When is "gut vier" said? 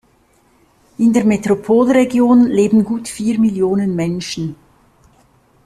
2.85-3.37